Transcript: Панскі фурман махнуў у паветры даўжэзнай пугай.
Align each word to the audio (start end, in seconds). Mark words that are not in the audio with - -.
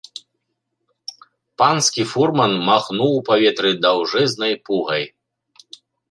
Панскі 1.61 2.05
фурман 2.13 2.51
махнуў 2.69 3.11
у 3.17 3.19
паветры 3.29 3.71
даўжэзнай 3.83 4.53
пугай. 4.71 5.03